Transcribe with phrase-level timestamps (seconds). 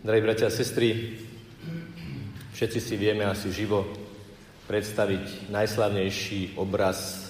[0.00, 1.20] Drahí bratia a sestry,
[2.56, 3.84] všetci si vieme asi živo
[4.64, 7.28] predstaviť najslavnejší obraz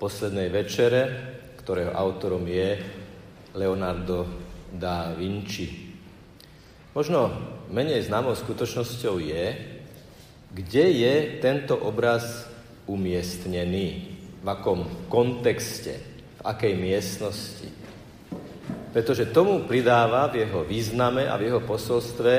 [0.00, 1.00] poslednej večere,
[1.60, 2.80] ktorého autorom je
[3.52, 4.24] Leonardo
[4.72, 5.92] da Vinci.
[6.96, 7.36] Možno
[7.68, 9.60] menej známou skutočnosťou je,
[10.56, 11.14] kde je
[11.44, 12.48] tento obraz
[12.88, 17.68] umiestnený, v akom kontexte, v akej miestnosti.
[18.90, 22.32] Pretože tomu pridáva v jeho význame a v jeho posolstve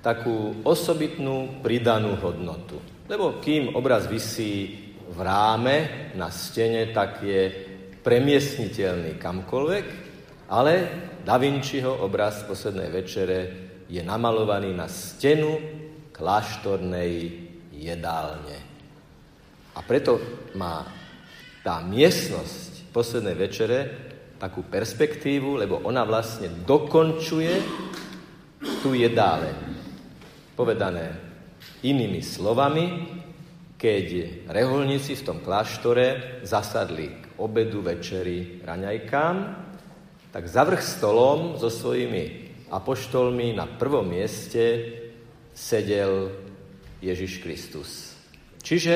[0.00, 2.80] takú osobitnú pridanú hodnotu.
[3.08, 7.52] Lebo kým obraz vysí v ráme na stene, tak je
[8.00, 9.86] premiestniteľný kamkoľvek,
[10.48, 10.72] ale
[11.28, 13.38] Da Vinciho obraz poslednej večere
[13.84, 15.60] je namalovaný na stenu
[16.08, 17.12] kláštornej
[17.76, 18.56] jedálne.
[19.76, 20.16] A preto
[20.56, 20.88] má
[21.60, 23.78] tá miestnosť poslednej večere
[24.38, 27.54] takú perspektívu, lebo ona vlastne dokončuje
[28.80, 29.58] tú jedáleň.
[30.54, 31.14] Povedané
[31.82, 32.86] inými slovami,
[33.78, 34.06] keď
[34.50, 39.36] reholníci v tom kláštore zasadli k obedu, večeri, raňajkám,
[40.34, 44.94] tak za vrch stolom so svojimi apoštolmi na prvom mieste
[45.54, 46.34] sedel
[46.98, 48.18] Ježiš Kristus.
[48.62, 48.94] Čiže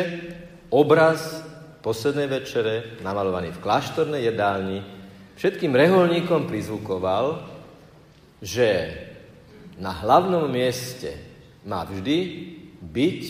[0.75, 1.41] obraz
[1.83, 5.02] poslednej večere, namalovaný v kláštornej jedálni,
[5.43, 7.43] všetkým reholníkom prizvukoval,
[8.39, 8.95] že
[9.75, 11.19] na hlavnom mieste
[11.67, 12.19] má vždy
[12.79, 13.21] byť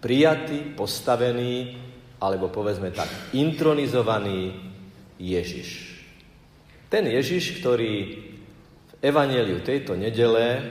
[0.00, 1.76] prijatý, postavený,
[2.24, 4.56] alebo povedzme tak, intronizovaný
[5.20, 6.00] Ježiš.
[6.88, 7.94] Ten Ježiš, ktorý
[8.88, 10.64] v evaneliu tejto nedele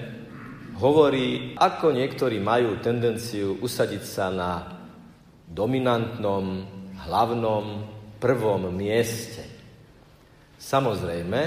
[0.81, 4.81] hovorí, ako niektorí majú tendenciu usadiť sa na
[5.45, 6.65] dominantnom,
[7.05, 7.65] hlavnom,
[8.17, 9.54] prvom mieste.
[10.55, 11.41] Samozrejme,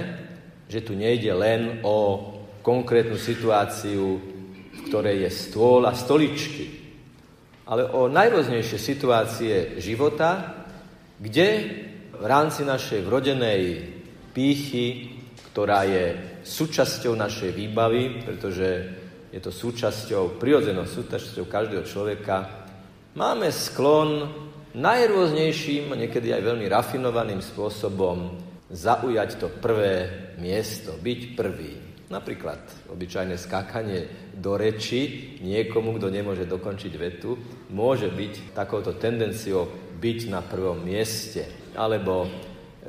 [0.69, 2.29] že tu nejde len o
[2.61, 4.21] konkrétnu situáciu,
[4.69, 6.69] v ktorej je stôl a stoličky,
[7.69, 10.65] ale o najrôznejšie situácie života,
[11.21, 11.49] kde
[12.17, 13.63] v rámci našej vrodenej
[14.33, 15.17] pýchy,
[15.53, 16.05] ktorá je
[16.45, 18.69] súčasťou našej výbavy, pretože
[19.29, 22.69] je to súčasťou, prirodzenou súčasťou každého človeka,
[23.13, 24.33] máme sklon
[24.73, 31.75] najrôznejším, niekedy aj veľmi rafinovaným spôsobom zaujať to prvé miesto, byť prvý.
[32.09, 37.37] Napríklad obyčajné skákanie do reči niekomu, kto nemôže dokončiť vetu,
[37.69, 39.69] môže byť takouto tendenciou
[40.01, 41.45] byť na prvom mieste.
[41.77, 42.25] Alebo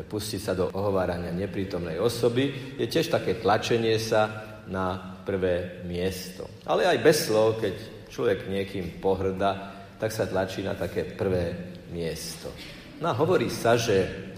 [0.07, 6.47] pustiť sa do ohovárania neprítomnej osoby, je tiež také tlačenie sa na prvé miesto.
[6.63, 7.75] Ale aj bez slov, keď
[8.07, 12.47] človek niekým pohrda, tak sa tlačí na také prvé miesto.
[13.03, 14.28] No a hovorí sa, že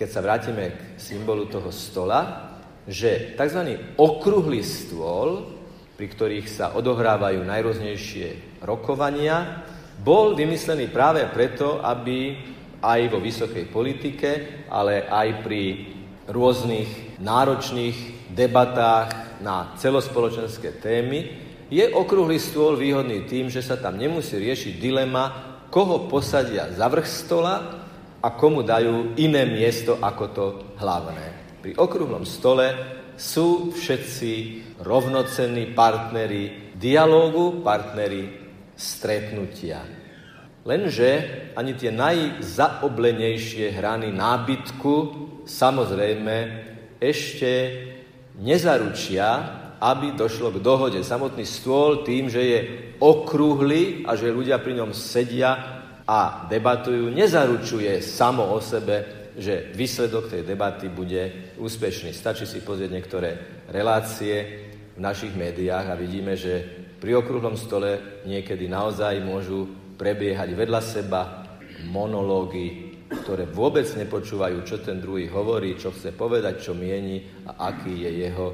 [0.00, 2.48] keď sa vrátime k symbolu toho stola,
[2.88, 3.76] že tzv.
[4.00, 5.44] okrúhly stôl,
[6.00, 9.60] pri ktorých sa odohrávajú najrôznejšie rokovania,
[10.00, 12.40] bol vymyslený práve preto, aby
[12.80, 14.30] aj vo vysokej politike,
[14.72, 15.92] ale aj pri
[16.32, 21.28] rôznych náročných debatách na celospoločenské témy,
[21.68, 25.24] je okrúhly stôl výhodný tým, že sa tam nemusí riešiť dilema,
[25.68, 27.79] koho posadia za vrch stola
[28.20, 31.56] a komu dajú iné miesto ako to hlavné.
[31.60, 32.72] Pri okrúhlom stole
[33.16, 34.32] sú všetci
[34.80, 38.28] rovnocenní partneri dialógu, partneri
[38.76, 39.84] stretnutia.
[40.64, 41.10] Lenže
[41.56, 44.94] ani tie najzaoblenejšie hrany nábytku
[45.48, 46.36] samozrejme
[47.00, 47.52] ešte
[48.40, 49.28] nezaručia,
[49.80, 51.00] aby došlo k dohode.
[51.00, 52.60] Samotný stôl tým, že je
[53.00, 55.79] okrúhly a že ľudia pri ňom sedia
[56.10, 62.10] a debatujú, nezaručuje samo o sebe, že výsledok tej debaty bude úspešný.
[62.10, 63.30] Stačí si pozrieť niektoré
[63.70, 66.66] relácie v našich médiách a vidíme, že
[66.98, 71.22] pri okrúhlom stole niekedy naozaj môžu prebiehať vedľa seba
[71.86, 78.02] monológy, ktoré vôbec nepočúvajú, čo ten druhý hovorí, čo chce povedať, čo mieni a aký
[78.02, 78.48] je jeho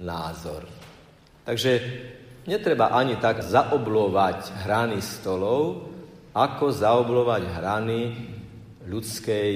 [0.00, 0.64] názor.
[1.44, 1.72] Takže
[2.48, 5.95] netreba ani tak zaoblovať hrany stolov,
[6.36, 8.12] ako zaoblovať hrany
[8.84, 9.52] ľudskej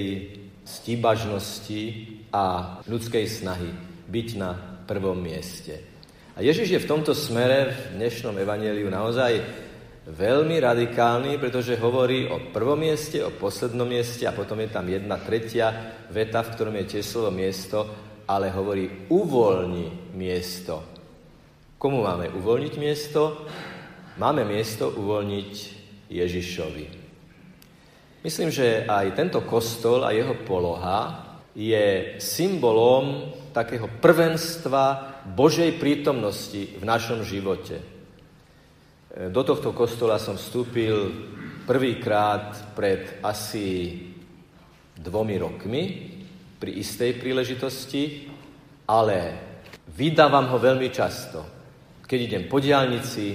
[0.65, 3.69] stíbažnosti a ľudskej snahy
[4.09, 4.57] byť na
[4.89, 5.77] prvom mieste.
[6.33, 9.45] A Ježiš je v tomto smere v dnešnom evaneliu naozaj
[10.09, 15.21] veľmi radikálny, pretože hovorí o prvom mieste, o poslednom mieste a potom je tam jedna
[15.21, 17.85] tretia veta, v ktorom je tiež slovo miesto,
[18.25, 20.81] ale hovorí uvoľni miesto.
[21.77, 23.45] Komu máme uvoľniť miesto?
[24.17, 25.80] Máme miesto uvoľniť
[26.11, 26.87] Ježišovi.
[28.21, 36.83] Myslím, že aj tento kostol a jeho poloha je symbolom takého prvenstva Božej prítomnosti v
[36.85, 37.81] našom živote.
[39.11, 40.95] Do tohto kostola som vstúpil
[41.67, 43.99] prvýkrát pred asi
[44.95, 45.83] dvomi rokmi
[46.61, 48.31] pri istej príležitosti,
[48.87, 49.19] ale
[49.97, 51.41] vydávam ho veľmi často.
[52.07, 53.27] Keď idem po diálnici,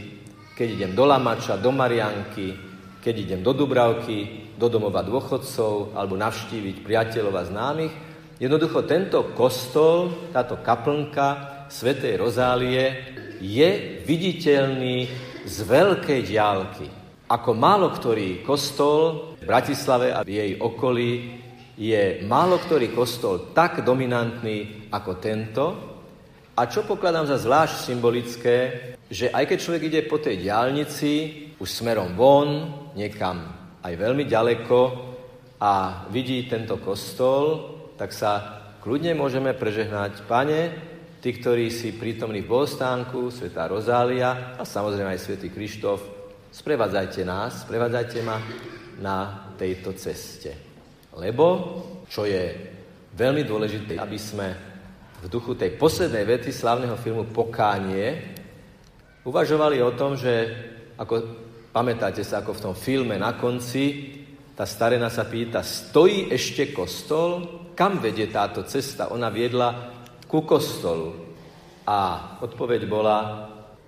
[0.56, 2.64] keď idem do Lamača, do Marianky,
[3.06, 7.94] keď idem do Dubravky, do domova dôchodcov alebo navštíviť priateľov a známych.
[8.42, 12.98] Jednoducho tento kostol, táto kaplnka Svetej Rozálie
[13.38, 15.06] je viditeľný
[15.46, 16.90] z veľkej diálky.
[17.30, 21.12] Ako málo ktorý kostol v Bratislave a v jej okolí
[21.78, 25.66] je málo ktorý kostol tak dominantný ako tento.
[26.57, 28.57] A čo pokladám za zvlášť symbolické,
[29.13, 32.50] že aj keď človek ide po tej diálnici, už smerom von,
[32.96, 33.42] niekam
[33.84, 34.80] aj veľmi ďaleko
[35.62, 40.28] a vidí tento kostol, tak sa kľudne môžeme prežehnať.
[40.28, 40.60] Pane,
[41.24, 46.16] tí, ktorí si prítomní v Bostánku, Svetá Rozália a samozrejme aj Svetý Krištof,
[46.56, 48.40] Sprevádzajte nás, sprevádzajte ma
[49.04, 50.56] na tejto ceste.
[51.19, 51.46] Lebo,
[52.07, 52.56] čo je
[53.12, 54.56] veľmi dôležité, aby sme
[55.19, 58.40] v duchu tej poslednej vety slavného filmu Pokánie
[59.28, 60.31] uvažovali o tom, že
[60.95, 61.13] ako
[61.75, 64.15] pamätáte sa, ako v tom filme na konci,
[64.56, 67.68] tá starena sa pýta, stojí ešte kostol?
[67.75, 69.12] Kam vedie táto cesta?
[69.12, 69.92] Ona viedla
[70.31, 71.36] ku kostolu.
[71.83, 72.00] A
[72.39, 73.18] odpoveď bola,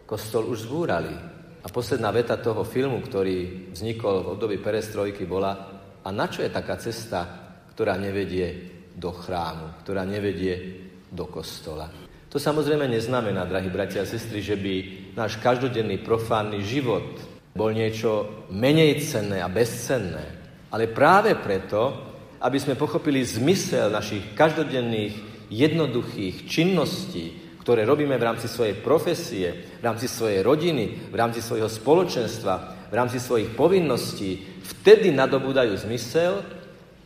[0.04, 1.16] kostol už zbúrali.
[1.64, 6.52] A posledná veta toho filmu, ktorý vznikol v období perestrojky, bola a na čo je
[6.52, 7.24] taká cesta,
[7.72, 11.88] ktorá nevedie do chrámu, ktorá nevedie do kostola.
[12.28, 14.76] To samozrejme neznamená, drahí bratia a sestry, že by
[15.18, 17.18] náš každodenný profánny život
[17.58, 20.38] bol niečo menej cenné a bezcenné.
[20.70, 21.98] Ale práve preto,
[22.38, 29.84] aby sme pochopili zmysel našich každodenných, jednoduchých činností, ktoré robíme v rámci svojej profesie, v
[29.84, 36.44] rámci svojej rodiny, v rámci svojho spoločenstva, v rámci svojich povinností, vtedy nadobúdajú zmysel,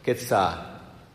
[0.06, 0.42] keď sa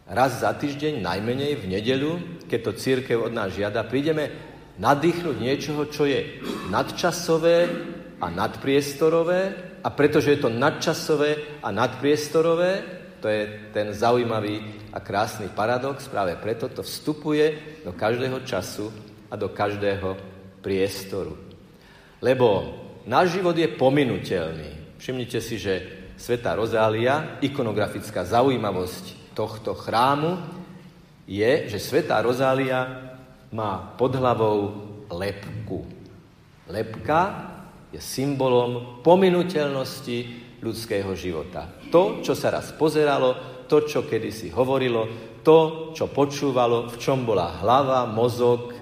[0.06, 2.12] raz za týždeň, najmenej v nedeľu,
[2.46, 7.68] keď to církev od nás žiada, prídeme nadýchnuť niečoho, čo je nadčasové
[8.20, 9.40] a nadpriestorové
[9.84, 12.72] a pretože je to nadčasové a nadpriestorové,
[13.20, 14.60] to je ten zaujímavý
[14.92, 18.92] a krásny paradox, práve preto to vstupuje do každého času
[19.30, 20.16] a do každého
[20.60, 21.38] priestoru.
[22.20, 22.74] Lebo
[23.06, 24.98] náš život je pominutelný.
[24.98, 25.74] Všimnite si, že
[26.16, 30.40] Sveta Rozália, ikonografická zaujímavosť tohto chrámu
[31.28, 33.05] je, že Sveta Rozália
[33.56, 34.58] má pod hlavou
[35.08, 35.88] lepku.
[36.68, 37.20] Lepka
[37.88, 41.64] je symbolom pominuteľnosti ľudského života.
[41.88, 45.08] To, čo sa raz pozeralo, to, čo kedysi hovorilo,
[45.40, 48.76] to, čo počúvalo, v čom bola hlava, mozog,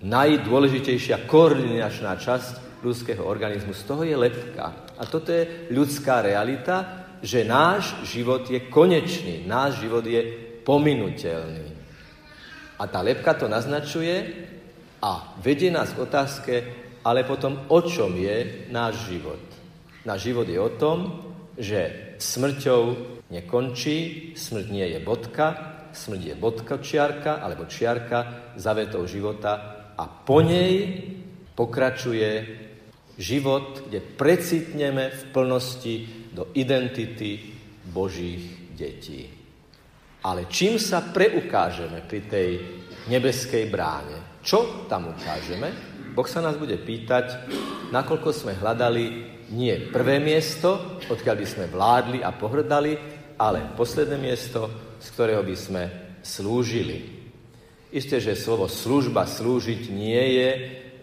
[0.00, 3.76] najdôležitejšia koordinačná časť ľudského organizmu.
[3.76, 4.94] Z toho je lepka.
[4.94, 10.22] A toto je ľudská realita, že náš život je konečný, náš život je
[10.62, 11.73] pominutelný.
[12.78, 14.46] A tá lepka to naznačuje
[14.98, 16.54] a vedie nás k otázke,
[17.04, 19.42] ale potom o čom je náš život.
[20.08, 20.98] Náš život je o tom,
[21.54, 22.82] že smrťou
[23.30, 25.46] nekončí, smrť nie je bodka,
[25.94, 29.52] smrť je bodka čiarka alebo čiarka za vetou života
[29.94, 31.04] a po nej
[31.54, 32.30] pokračuje
[33.14, 35.94] život, kde precitneme v plnosti
[36.34, 37.54] do identity
[37.86, 39.43] Božích detí.
[40.24, 42.48] Ale čím sa preukážeme pri tej
[43.12, 44.40] nebeskej bráne?
[44.40, 45.68] Čo tam ukážeme?
[46.16, 47.44] Boh sa nás bude pýtať,
[47.92, 49.04] nakoľko sme hľadali
[49.52, 52.96] nie prvé miesto, odkiaľ by sme vládli a pohrdali,
[53.36, 55.82] ale posledné miesto, z ktorého by sme
[56.24, 57.28] slúžili.
[57.92, 60.50] Isté, že slovo služba, slúžiť nie je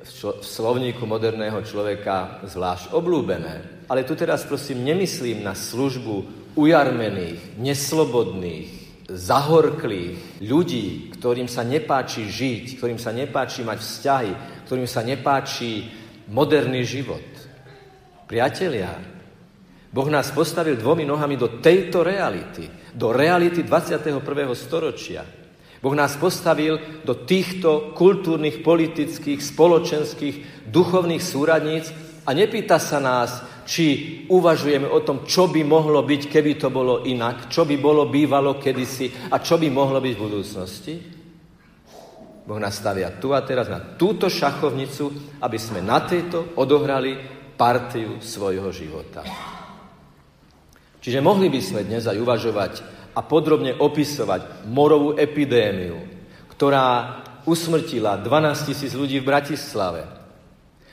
[0.01, 3.85] v slovníku moderného človeka zvlášť oblúbené.
[3.85, 6.25] Ale tu teraz prosím nemyslím na službu
[6.57, 14.31] ujarmených, neslobodných, zahorklých ľudí, ktorým sa nepáči žiť, ktorým sa nepáči mať vzťahy,
[14.67, 15.91] ktorým sa nepáči
[16.31, 17.23] moderný život.
[18.25, 18.95] Priatelia,
[19.91, 24.23] Boh nás postavil dvomi nohami do tejto reality, do reality 21.
[24.55, 25.27] storočia.
[25.83, 31.91] Boh nás postavil do týchto kultúrnych, politických, spoločenských, duchovných súradníc
[32.23, 33.87] a nepýta sa nás, či
[34.27, 38.59] uvažujeme o tom, čo by mohlo byť, keby to bolo inak, čo by bolo bývalo
[38.59, 40.93] kedysi a čo by mohlo byť v budúcnosti.
[42.43, 47.15] Boh nás stavia tu a teraz na túto šachovnicu, aby sme na tejto odohrali
[47.55, 49.23] partiu svojho života.
[50.99, 52.73] Čiže mohli by sme dnes aj uvažovať
[53.15, 55.95] a podrobne opisovať morovú epidémiu,
[56.51, 60.20] ktorá usmrtila 12 tisíc ľudí v Bratislave.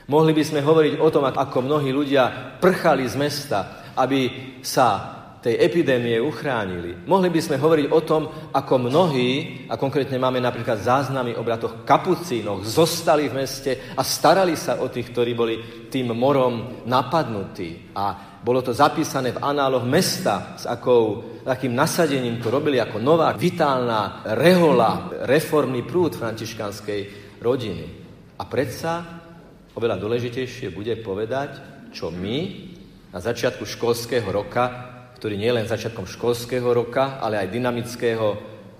[0.08, 5.60] Mohli by sme hovoriť o tom, ako mnohí ľudia prchali z mesta, aby sa tej
[5.60, 7.04] epidémie uchránili.
[7.04, 9.28] Mohli by sme hovoriť o tom, ako mnohí,
[9.68, 14.88] a konkrétne máme napríklad záznamy o bratoch kapucínoch, zostali v meste a starali sa o
[14.88, 15.54] tých, ktorí boli
[15.92, 17.92] tým morom napadnutí.
[17.92, 23.30] A bolo to zapísané v análoch mesta s akou, takým nasadením to robili ako nová,
[23.36, 27.00] vitálna rehola, reformný prúd františkanskej
[27.44, 27.86] rodiny.
[28.38, 29.17] A predsa
[29.78, 31.62] oveľa dôležitejšie bude povedať,
[31.94, 32.38] čo my
[33.14, 38.26] na začiatku školského roka ktorý nie je len začiatkom školského roka, ale aj dynamického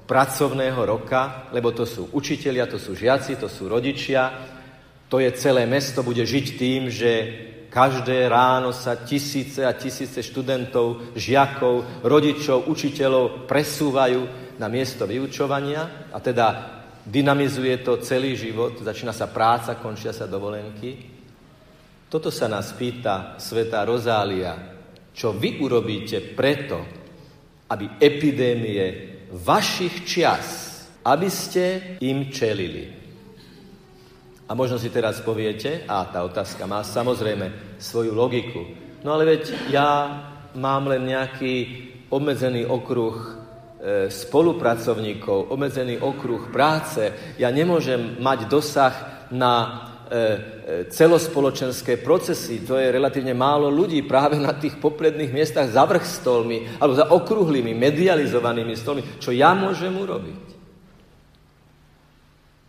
[0.07, 4.31] pracovného roka, lebo to sú učitelia, to sú žiaci, to sú rodičia.
[5.11, 7.12] To je celé mesto, bude žiť tým, že
[7.75, 16.23] každé ráno sa tisíce a tisíce študentov, žiakov, rodičov, učiteľov presúvajú na miesto vyučovania a
[16.23, 16.77] teda
[17.08, 21.16] dynamizuje to celý život, začína sa práca, končia sa dovolenky.
[22.08, 24.76] Toto sa nás pýta Sveta Rozália,
[25.12, 26.84] čo vy urobíte preto,
[27.68, 28.84] aby epidémie
[29.32, 30.48] vašich čias,
[31.04, 32.84] aby ste im čelili.
[34.48, 38.64] A možno si teraz poviete, a tá otázka má samozrejme svoju logiku,
[39.04, 39.88] no ale veď ja
[40.56, 41.54] mám len nejaký
[42.08, 43.48] obmedzený okruh
[44.11, 48.94] spolupracovníkov, obmedzený okruh práce, ja nemôžem mať dosah
[49.30, 55.68] na E, e, celospoločenské procesy, to je relatívne málo ľudí práve na tých popredných miestach
[55.68, 59.04] za vrch stolmi alebo za okrúhlymi, medializovanými stolmi.
[59.20, 60.44] Čo ja môžem urobiť?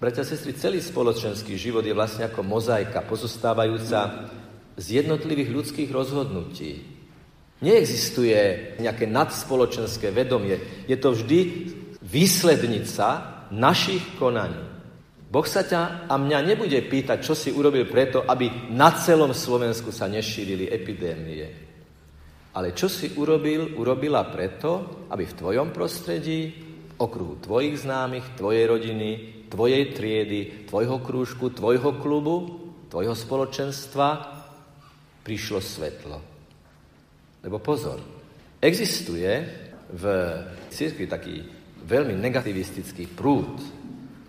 [0.04, 4.28] Bratia a sestry, celý spoločenský život je vlastne ako mozaika pozostávajúca
[4.75, 6.99] z jednotlivých ľudských rozhodnutí.
[7.60, 10.86] Neexistuje nejaké nadspoločenské vedomie.
[10.88, 11.39] Je to vždy
[12.00, 13.08] výslednica
[13.51, 14.70] našich konaní.
[15.30, 19.94] Boh sa ťa a mňa nebude pýtať, čo si urobil preto, aby na celom Slovensku
[19.94, 21.46] sa nešírili epidémie.
[22.58, 26.50] Ale čo si urobil, urobila preto, aby v tvojom prostredí,
[26.98, 29.10] okruhu tvojich známych, tvojej rodiny,
[29.54, 32.36] tvojej triedy, tvojho krúžku, tvojho klubu,
[32.89, 34.08] tvojho spoločenstva
[35.22, 36.29] prišlo svetlo.
[37.39, 38.00] Lebo pozor,
[38.60, 39.31] existuje
[39.89, 40.03] v
[40.69, 41.36] cirkvi taký
[41.88, 43.58] veľmi negativistický prúd,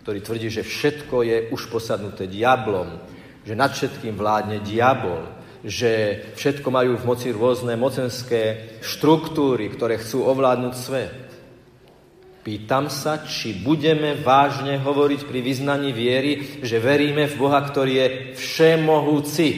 [0.01, 2.97] ktorý tvrdí, že všetko je už posadnuté diablom,
[3.45, 5.21] že nad všetkým vládne diabol,
[5.61, 11.17] že všetko majú v moci rôzne mocenské štruktúry, ktoré chcú ovládnuť svet.
[12.41, 18.07] Pýtam sa, či budeme vážne hovoriť pri vyznaní viery, že veríme v Boha, ktorý je
[18.33, 19.49] všemohúci.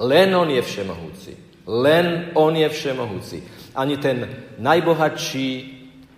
[0.00, 1.43] Len On je všemohúci.
[1.64, 3.42] Len On je všemohúci.
[3.74, 4.28] Ani ten
[4.60, 5.48] najbohatší,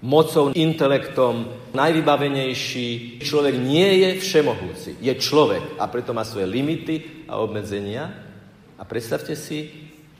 [0.02, 3.20] mocou, intelektom, najvybavenejší.
[3.22, 4.98] Človek nie je všemohúci.
[5.00, 8.10] Je človek a preto má svoje limity a obmedzenia.
[8.76, 9.70] A predstavte si,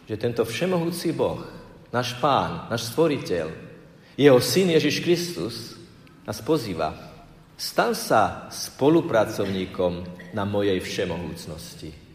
[0.06, 1.42] že tento všemohúci Boh,
[1.90, 3.46] náš Pán, náš Stvoriteľ,
[4.16, 5.76] jeho Syn Ježiš Kristus
[6.24, 6.94] nás pozýva.
[7.56, 9.92] Stan sa spolupracovníkom
[10.32, 12.05] na mojej všemohúcnosti.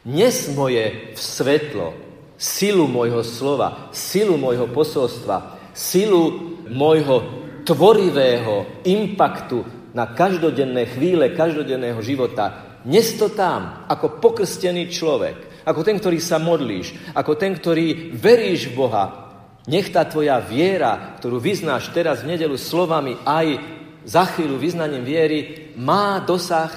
[0.00, 1.92] Nes moje v svetlo,
[2.40, 7.20] silu môjho slova, silu môjho posolstva, silu môjho
[7.68, 9.60] tvorivého impaktu
[9.92, 12.80] na každodenné chvíle každodenného života.
[12.88, 18.72] Nes to tam, ako pokrstený človek, ako ten, ktorý sa modlíš, ako ten, ktorý veríš
[18.72, 19.04] v Boha.
[19.68, 23.60] Nech tá tvoja viera, ktorú vyznáš teraz v nedelu slovami aj
[24.08, 25.38] za chvíľu vyznaním viery,
[25.76, 26.72] má dosah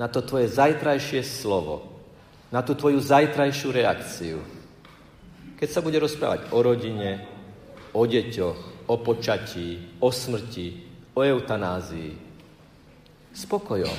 [0.00, 1.91] na to tvoje zajtrajšie slovo,
[2.52, 4.38] na tú tvoju zajtrajšiu reakciu.
[5.56, 7.24] Keď sa bude rozprávať o rodine,
[7.96, 10.68] o deťoch, o počatí, o smrti,
[11.16, 12.12] o eutanázii.
[13.32, 13.98] Spokojom.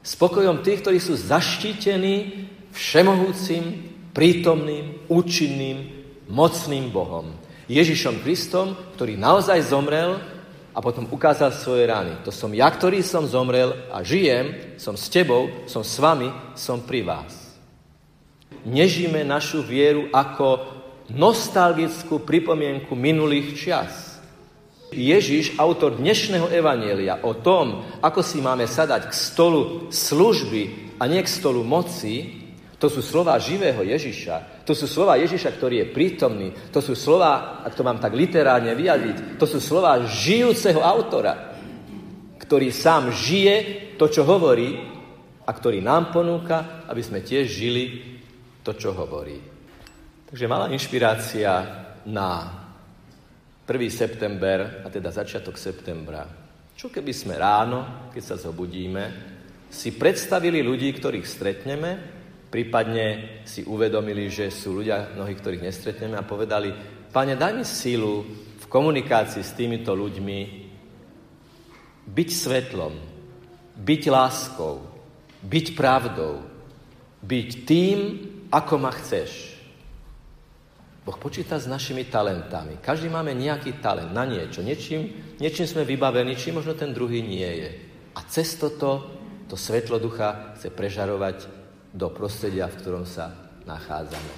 [0.00, 5.78] Spokojom tých, ktorí sú zaštítení všemohúcim, prítomným, účinným,
[6.32, 7.36] mocným Bohom.
[7.68, 10.18] Ježišom Kristom, ktorý naozaj zomrel
[10.70, 12.18] a potom ukázal svoje rány.
[12.26, 16.82] To som ja, ktorý som zomrel a žijem, som s tebou, som s vami, som
[16.82, 17.39] pri vás.
[18.66, 20.78] Nežíme našu vieru ako
[21.10, 23.94] nostalgickú pripomienku minulých čias.
[24.90, 31.22] Ježiš, autor dnešného evanielia o tom, ako si máme sadať k stolu služby a nie
[31.22, 32.42] k stolu moci,
[32.80, 34.64] to sú slova živého Ježiša.
[34.64, 36.48] To sú slova Ježiša, ktorý je prítomný.
[36.72, 41.60] To sú slova, ak to mám tak literárne vyjadriť, to sú slova žijúceho autora,
[42.40, 43.56] ktorý sám žije
[44.00, 44.80] to, čo hovorí
[45.44, 47.84] a ktorý nám ponúka, aby sme tiež žili
[48.62, 49.38] to, čo hovorí.
[50.30, 51.50] Takže malá inšpirácia
[52.06, 52.28] na
[53.66, 53.76] 1.
[53.90, 56.26] september, a teda začiatok septembra.
[56.74, 59.04] Čo keby sme ráno, keď sa zobudíme,
[59.70, 61.90] si predstavili ľudí, ktorých stretneme,
[62.50, 66.74] prípadne si uvedomili, že sú ľudia, mnohí, ktorých nestretneme a povedali,
[67.14, 68.26] pane, daj mi sílu
[68.58, 70.40] v komunikácii s týmito ľuďmi
[72.10, 72.94] byť svetlom,
[73.78, 74.82] byť láskou,
[75.46, 76.42] byť pravdou,
[77.22, 77.98] byť tým,
[78.50, 79.50] ako ma chceš.
[81.00, 82.76] Boh počíta s našimi talentami.
[82.76, 84.60] Každý máme nejaký talent na niečo.
[84.60, 87.70] Niečím, niečím sme vybavení, čím možno ten druhý nie je.
[88.14, 89.08] A cez toto,
[89.48, 91.48] to svetlo ducha chce prežarovať
[91.96, 93.32] do prostredia, v ktorom sa
[93.64, 94.34] nachádzame.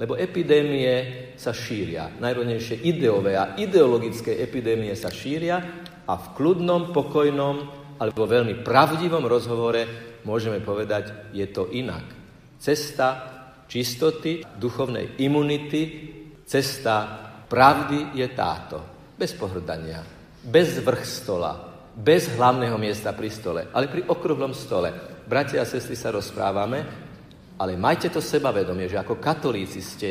[0.00, 2.08] Lebo epidémie sa šíria.
[2.18, 5.60] Najrodnejšie ideové a ideologické epidémie sa šíria
[6.08, 7.56] a v kľudnom, pokojnom
[8.00, 9.86] alebo veľmi pravdivom rozhovore
[10.24, 12.21] môžeme povedať, je to inak.
[12.62, 13.08] Cesta
[13.66, 15.82] čistoty, duchovnej imunity,
[16.46, 17.10] cesta
[17.50, 18.78] pravdy je táto.
[19.18, 19.98] Bez pohrdania,
[20.46, 21.58] bez vrch stola,
[21.90, 24.94] bez hlavného miesta pri stole, ale pri okrúhlom stole.
[25.26, 26.86] Bratia a sestry sa rozprávame,
[27.58, 30.10] ale majte to sebavedomie, že ako katolíci ste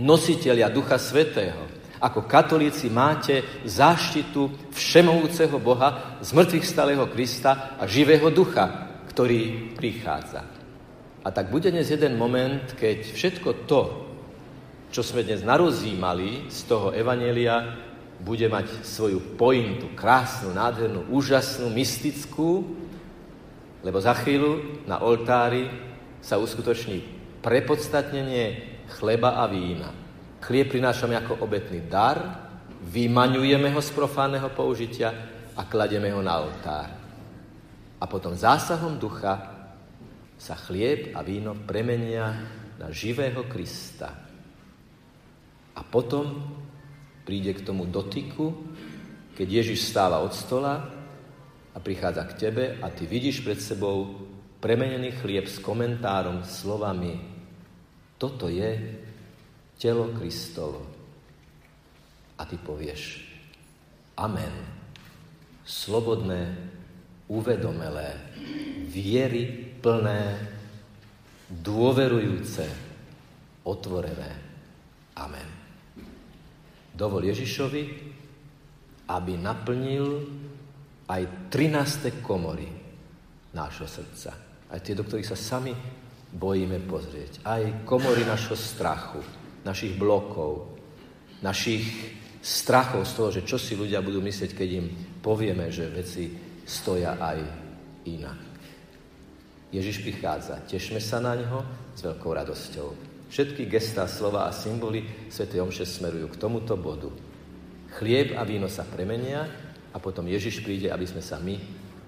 [0.00, 1.68] nositeľia Ducha Svetého,
[2.00, 10.51] ako katolíci máte záštitu všemovúceho Boha, zmrtvých stalého Krista a živého ducha, ktorý prichádza.
[11.22, 13.82] A tak bude dnes jeden moment, keď všetko to,
[14.90, 17.78] čo sme dnes narozímali z toho Evanelia,
[18.18, 22.74] bude mať svoju pointu, krásnu, nádhernú, úžasnú, mystickú,
[23.82, 25.70] lebo za chvíľu na oltári
[26.22, 27.02] sa uskutoční
[27.42, 29.90] prepodstatnenie chleba a vína.
[30.42, 32.50] Chlieb prinášame ako obetný dar,
[32.82, 35.14] vymaňujeme ho z profánneho použitia
[35.54, 36.90] a kladieme ho na oltár.
[38.02, 39.51] A potom zásahom ducha
[40.42, 42.34] sa chlieb a víno premenia
[42.82, 44.10] na živého Krista.
[45.78, 46.58] A potom
[47.22, 48.50] príde k tomu dotyku,
[49.38, 50.82] keď Ježiš stáva od stola
[51.70, 54.18] a prichádza k tebe a ty vidíš pred sebou
[54.58, 57.22] premenený chlieb s komentárom, slovami
[58.18, 58.98] toto je
[59.78, 60.82] telo Kristovo.
[62.34, 63.30] A ty povieš
[64.18, 64.54] Amen.
[65.62, 66.58] Slobodné,
[67.30, 68.18] uvedomelé,
[68.90, 70.38] viery plné,
[71.50, 72.64] dôverujúce,
[73.66, 74.32] otvorené.
[75.18, 75.48] Amen.
[76.94, 77.82] Dovol Ježišovi,
[79.10, 80.06] aby naplnil
[81.10, 82.22] aj 13.
[82.22, 82.70] komory
[83.52, 84.30] nášho srdca.
[84.72, 85.74] Aj tie, do ktorých sa sami
[86.32, 87.44] bojíme pozrieť.
[87.44, 89.20] Aj komory našho strachu,
[89.66, 90.78] našich blokov,
[91.44, 91.84] našich
[92.40, 94.86] strachov z toho, že čo si ľudia budú myslieť, keď im
[95.20, 96.32] povieme, že veci
[96.64, 97.38] stoja aj
[98.08, 98.51] inak.
[99.72, 100.60] Ježiš prichádza.
[100.68, 101.64] Tešme sa na ňo
[101.96, 102.88] s veľkou radosťou.
[103.32, 105.48] Všetky gestá, slova a symboly Sv.
[105.48, 107.08] Omše smerujú k tomuto bodu.
[107.96, 109.48] Chlieb a víno sa premenia
[109.88, 111.56] a potom Ježiš príde, aby sme sa my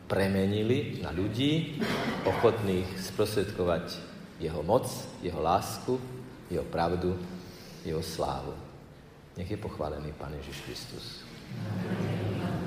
[0.05, 1.81] premenili na ľudí,
[2.29, 3.97] ochotných sprostredkovať
[4.45, 4.85] jeho moc,
[5.25, 5.97] jeho lásku,
[6.53, 7.17] jeho pravdu,
[7.89, 8.53] jeho slávu.
[9.41, 11.05] Nech je pochválený Pán Ježiš Kristus.
[11.57, 12.44] Amen.